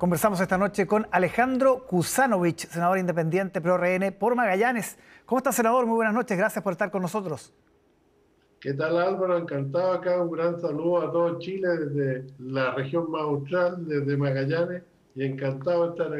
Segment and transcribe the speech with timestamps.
[0.00, 4.96] Conversamos esta noche con Alejandro Kusanovich, senador independiente pro-RN por Magallanes.
[5.26, 5.84] ¿Cómo está, senador?
[5.84, 7.52] Muy buenas noches, gracias por estar con nosotros.
[8.60, 9.36] ¿Qué tal Álvaro?
[9.36, 14.84] Encantado acá, un gran saludo a todo Chile desde la región más austral, desde Magallanes,
[15.16, 16.18] y encantado de estar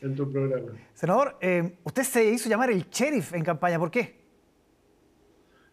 [0.00, 0.72] en, tu programa.
[0.94, 4.22] Senador, eh, usted se hizo llamar el sheriff en campaña, ¿por qué?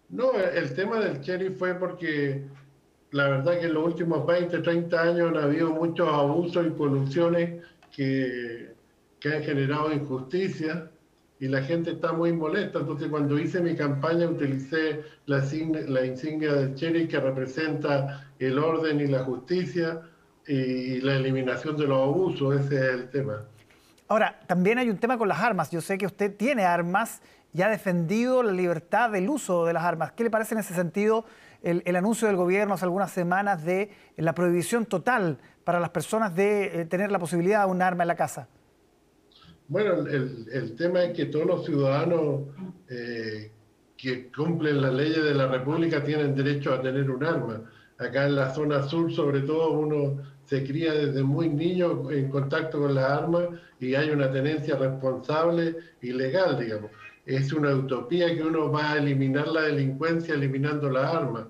[0.09, 2.49] No, el tema del sheriff fue porque
[3.12, 7.64] la verdad que en los últimos 20, 30 años ha habido muchos abusos y corrupciones
[7.96, 8.73] que,
[9.20, 10.90] que han generado injusticia
[11.40, 12.80] y la gente está muy molesta.
[12.80, 15.44] Entonces, cuando hice mi campaña, utilicé la,
[15.88, 20.02] la insignia del Cherry que representa el orden y la justicia
[20.45, 22.59] y la eliminación de los abusos.
[22.59, 23.45] Ese es el tema.
[24.08, 25.72] Ahora, también hay un tema con las armas.
[25.72, 27.22] Yo sé que usted tiene armas
[27.53, 30.12] y ha defendido la libertad del uso de las armas.
[30.12, 31.26] ¿Qué le parece en ese sentido
[31.62, 36.81] el, anuncio del gobierno hace algunas semanas de la prohibición total para las personas de
[36.81, 38.48] eh, tener la posibilidad de un arma en la casa?
[39.67, 42.42] Bueno, el, tema es que todos los ciudadanos
[42.89, 43.52] eh,
[43.95, 47.61] que cumplen las leyes de la República tienen derecho a tener un arma.
[48.00, 52.80] Acá en la zona sur, sobre todo, uno se cría desde muy niño en contacto
[52.80, 56.89] con las armas y hay una tenencia responsable y legal, digamos
[57.30, 61.45] es una utopía que uno va a eliminar la delincuencia eliminando las armas.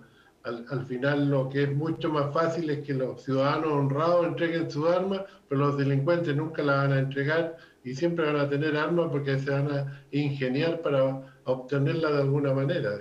[0.70, 4.90] Al, final lo que es mucho más fácil es que los ciudadanos honrados entreguen sus
[4.90, 9.08] armas, pero los delincuentes nunca la van a entregar y siempre van a tener armas
[9.12, 12.92] porque se van a ingeniar para obtenerla de alguna manera.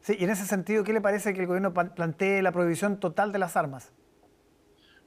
[0.00, 3.32] Sí, y en ese sentido, ¿qué le parece que el gobierno plantee la prohibición total
[3.32, 3.92] de las armas?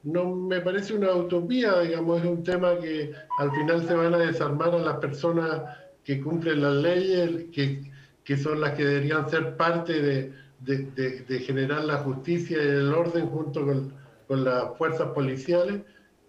[0.04, 4.18] No me parece una utopía, digamos, es un tema que al final se van a
[4.18, 5.62] desarmar a las personas
[6.04, 7.92] que cumplen las leyes, que,
[8.24, 10.34] que son las que deberían ser parte de,
[10.64, 13.94] de, de, generar la justicia y el orden junto con,
[14.28, 15.82] con las fuerzas policiales.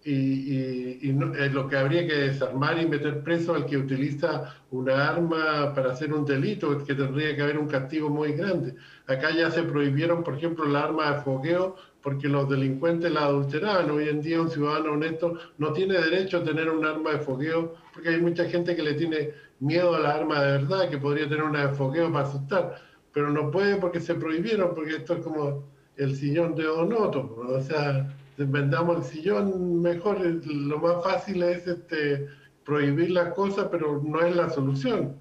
[0.07, 5.73] Y, es lo que habría que desarmar y meter preso al que utiliza una arma
[5.73, 8.75] para hacer un delito, que tendría que haber un castigo muy grande.
[9.07, 13.89] Acá ya se prohibieron, por ejemplo, la arma de fogueo porque los delincuentes la adulteraban.
[13.89, 17.73] Hoy en día un ciudadano honesto no tiene derecho a tener un arma de fogueo
[17.91, 21.27] porque hay mucha gente que le tiene miedo a la arma de verdad, que podría
[21.27, 22.75] tener una de fogueo para asustar,
[23.15, 25.63] pero no puede porque se prohibieron, porque esto es como
[25.95, 32.27] el sillón de Onoto, o sea, vendamos el sillón mejor, lo más fácil es este,
[32.65, 35.15] prohibir las cosas, pero no es la solución.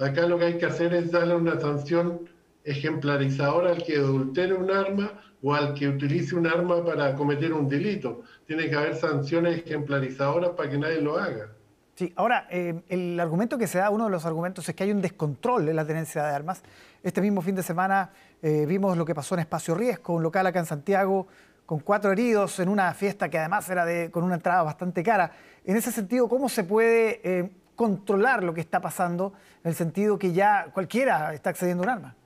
[0.00, 2.28] Acá lo que hay que hacer es darle una sanción
[2.64, 5.12] ejemplarizadora al que adultere un arma
[5.42, 8.22] o al que utilice un arma para cometer un delito.
[8.48, 11.52] Tiene que haber sanciones ejemplarizadoras para que nadie lo haga.
[12.02, 14.90] Sí, ahora, eh, el argumento que se da, uno de los argumentos es que hay
[14.90, 16.60] un descontrol en la tenencia de armas.
[17.00, 18.10] Este mismo fin de semana
[18.42, 21.28] eh, vimos lo que pasó en Espacio Riesgo, un local acá en Santiago,
[21.64, 25.30] con cuatro heridos en una fiesta que además era de, con una entrada bastante cara.
[25.64, 29.32] En ese sentido, ¿cómo se puede eh, controlar lo que está pasando
[29.62, 32.16] en el sentido que ya cualquiera está accediendo a un arma?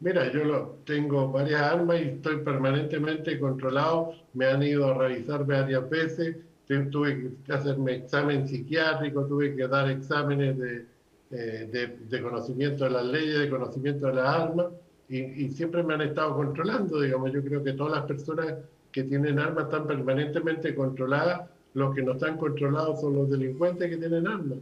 [0.00, 4.14] Mira, yo lo, tengo varias armas y estoy permanentemente controlado.
[4.32, 6.47] Me han ido a revisar varias veces.
[6.68, 10.84] Tuve que hacerme examen psiquiátrico, tuve que dar exámenes de,
[11.30, 14.66] eh, de, conocimiento de las leyes, de conocimiento de las armas,
[15.08, 17.00] y, siempre me han estado controlando.
[17.00, 18.54] Digamos, yo creo que todas las personas
[18.92, 21.48] que tienen armas están permanentemente controladas.
[21.72, 24.58] Los que no están controlados son los delincuentes que tienen armas.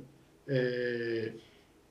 [0.46, 1.36] Eh,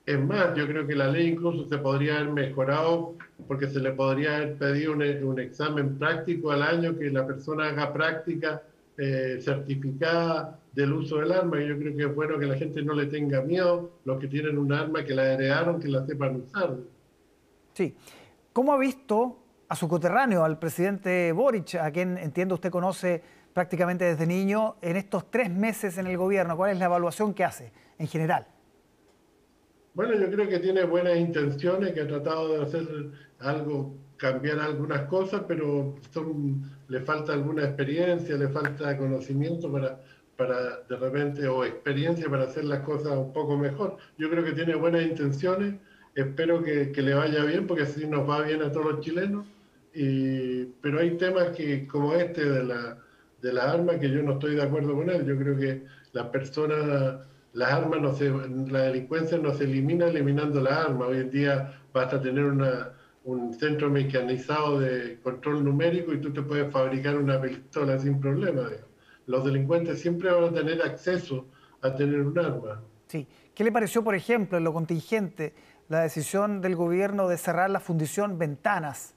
[0.06, 3.14] es más, yo creo que la ley incluso se podría haber mejorado
[3.48, 7.92] porque se le podría haber pedido un, examen práctico al año que la persona haga
[7.92, 8.62] práctica
[8.98, 11.60] eh, certificada del uso del arma.
[11.60, 14.28] Y yo creo que es bueno que la gente no le tenga miedo, los que
[14.28, 16.76] tienen un arma, que la heredaron, que la sepan usar.
[17.74, 17.94] Sí.
[18.52, 24.04] ¿Cómo ha visto a su coterráneo, al presidente Boric, a quien entiendo usted conoce prácticamente
[24.04, 26.56] desde niño, en estos tres meses en el gobierno?
[26.56, 28.46] ¿Cuál es la evaluación que hace en general?
[29.96, 32.86] Bueno, yo creo que tiene buenas intenciones, que ha tratado de hacer
[33.38, 40.00] algo, cambiar algunas cosas, pero son, le falta alguna experiencia, le falta conocimiento para,
[40.36, 43.96] para de repente, o experiencia para hacer las cosas un poco mejor.
[44.18, 45.74] Yo creo que tiene buenas intenciones,
[46.14, 49.46] espero que, que le vaya bien, porque así nos va bien a todos los chilenos,
[49.94, 52.98] y, pero hay temas que, como este de la,
[53.42, 56.26] de la arma, que yo no estoy de acuerdo con él, yo creo que las
[56.26, 57.26] personas
[57.56, 58.30] las armas no se,
[58.70, 61.08] la delincuencia no se elimina eliminando las armas.
[61.08, 62.90] Hoy en día basta tener una,
[63.26, 68.68] un centro mecanizado de control numérico y tú te puedes fabricar una pistola sin problema.
[69.26, 71.46] Los delincuentes siempre van a tener acceso
[71.82, 72.82] a tener un arma.
[73.08, 73.26] Sí.
[73.52, 75.54] ¿Qué le pareció, por ejemplo, en lo contingente,
[75.88, 79.14] la decisión del gobierno de cerrar la fundición Ventanas?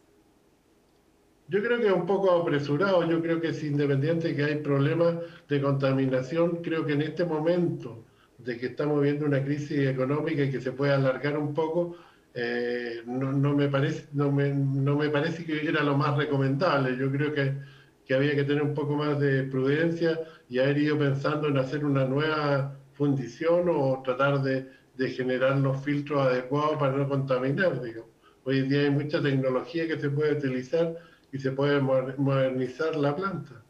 [1.48, 5.18] Yo creo que es un poco apresurado, yo creo que es independiente que hay problemas
[5.48, 8.06] de contaminación, creo que en este momento
[8.40, 11.96] de que estamos viendo una crisis económica y que se puede alargar un poco,
[12.34, 16.96] eh, no, no, me parece, no, me, no me parece que era lo más recomendable.
[16.98, 17.54] Yo creo que,
[18.06, 21.86] que había que tener un poco más de prudencia y haber ido pensando en hacer
[21.86, 27.82] una nueva fundición o tratar de, de generar los filtros adecuados para no contaminar.
[27.82, 28.10] Digo.
[28.44, 30.96] Hoy en día hay mucha tecnología que se puede utilizar
[31.32, 33.64] y se puede modernizar la planta.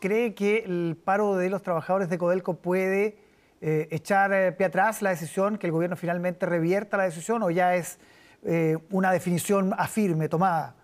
[0.00, 3.18] ¿Cree que el paro de los trabajadores de Codelco puede
[3.62, 7.50] eh, echar eh, pie atrás la decisión, que el gobierno finalmente revierta la decisión o
[7.50, 7.98] ya es
[8.42, 10.74] eh, una definición afirme, tomada?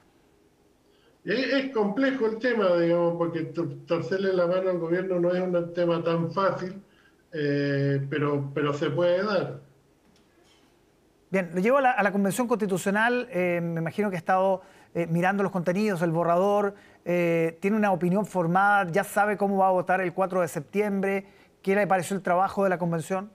[1.25, 3.45] Es, complejo el tema, digamos, porque
[3.87, 6.83] torcerle la mano al gobierno no es un tema tan fácil,
[7.33, 9.61] pero, pero se puede dar.
[11.31, 14.63] Bien, lo llevo a la, Convención Constitucional, me imagino que ha estado
[15.09, 20.01] mirando los contenidos, el borrador, tiene una opinión formada, ya sabe cómo va a votar
[20.01, 21.27] el 4 de septiembre.
[21.67, 23.29] ¿Qué le pareció el trabajo de la convención?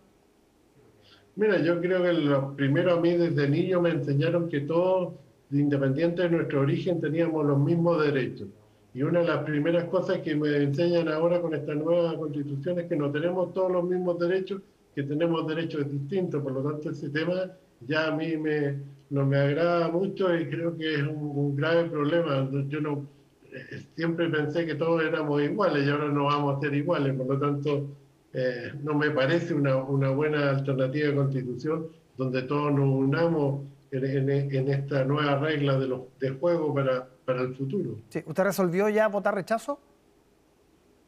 [1.35, 5.15] Mira, yo creo que lo primero a mí desde niño me enseñaron que todos,
[5.51, 8.47] independiente de nuestro origen, teníamos los mismos derechos.
[8.93, 12.85] Y una de las primeras cosas que me enseñan ahora con esta nueva constitución es
[12.85, 14.61] que no tenemos todos los mismos derechos,
[14.95, 16.41] que tenemos derechos distintos.
[16.41, 17.51] Por lo tanto, ese tema
[17.85, 18.77] ya a mí me,
[19.09, 22.49] no me agrada mucho y creo que es un, un grave problema.
[22.69, 23.05] Yo no
[23.51, 27.13] eh, siempre pensé que todos éramos iguales y ahora no vamos a ser iguales.
[27.13, 27.87] Por lo tanto,
[28.33, 31.87] eh, no me parece una, una, buena alternativa de constitución
[32.17, 37.41] donde todos nos unamos en, en, esta nueva regla de, los, de juego para, para
[37.41, 37.97] el futuro.
[38.09, 38.23] Sí.
[38.25, 39.79] ¿Usted resolvió ya votar rechazo?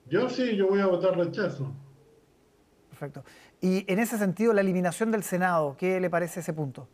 [0.09, 1.71] Yo sí, yo voy a votar rechazo.
[2.89, 3.23] Perfecto.
[3.61, 6.89] Y en ese sentido, la eliminación del Senado, ¿qué le parece ese punto?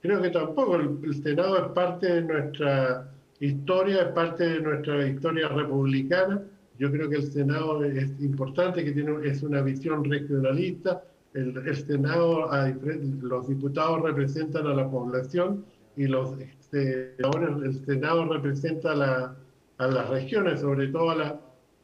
[0.00, 0.76] Creo que tampoco.
[0.76, 6.42] el Senado es parte de nuestra historia, es parte de nuestra historia republicana
[6.80, 11.04] yo creo que el Senado es importante, que tiene, es una visión regionalista.
[11.34, 12.48] El, Senado,
[13.20, 15.62] los diputados representan a la población
[15.94, 16.34] y los
[17.22, 19.36] ahora el Senado representa a, la,
[19.76, 21.34] a las regiones, sobre todo a las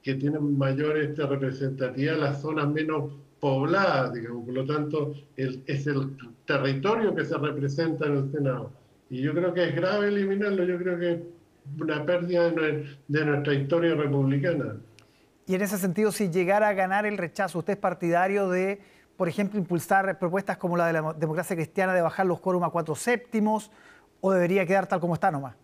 [0.02, 4.46] que tienen mayor este, representatividad, las zonas menos pobladas, digamos.
[4.46, 6.16] Por lo tanto, es el
[6.46, 8.72] territorio que se representa en el Senado.
[9.10, 11.36] Y yo creo que es grave eliminarlo, yo creo que
[11.80, 14.76] una pérdida de, nuestra historia republicana.
[15.46, 18.80] Y en ese sentido, si llegara a ganar el rechazo, ¿usted es partidario de,
[19.16, 22.70] por ejemplo, impulsar propuestas como la de la democracia cristiana de bajar los quórum a
[22.70, 23.70] cuatro séptimos
[24.20, 25.54] o debería quedar tal como está nomás?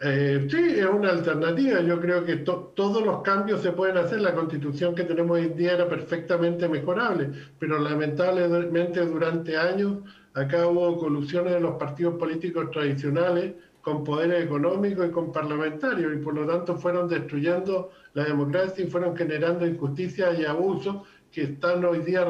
[0.00, 1.80] Eh, sí, es una alternativa.
[1.82, 4.22] Yo creo que todos los cambios se pueden hacer.
[4.22, 9.98] La constitución que tenemos hoy en día era perfectamente mejorable, pero lamentablemente durante años
[10.32, 13.52] acá hubo colusiones de los partidos políticos tradicionales
[13.82, 18.88] con poderes económicos y con parlamentarios, y por lo tanto fueron destruyendo la democracia y
[18.88, 22.26] fueron generando injusticias y abusos que están hoy día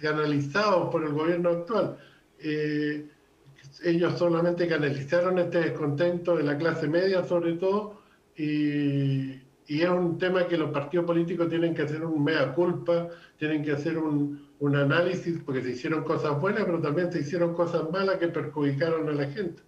[0.00, 1.96] canalizados por el gobierno actual.
[2.40, 3.06] Eh,
[3.84, 8.02] ellos solamente canalizaron este descontento de la clase media sobre todo,
[8.36, 13.08] y, es un tema que los partidos políticos tienen que hacer un mea culpa,
[13.38, 17.54] tienen que hacer un, un análisis, porque se hicieron cosas buenas, pero también se hicieron
[17.54, 19.62] cosas malas que perjudicaron a la gente.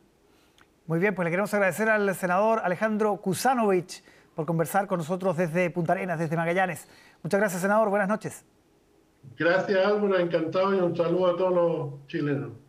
[0.87, 4.03] Muy bien, pues le queremos agradecer al senador Alejandro Kusanovich
[4.35, 6.89] por conversar con nosotros desde Punta Arenas, desde Magallanes.
[7.23, 7.88] Muchas gracias, senador.
[7.91, 8.45] Buenas noches.
[9.38, 10.19] Gracias, Álvaro.
[10.19, 12.63] Encantado y un saludo a todos los chilenos.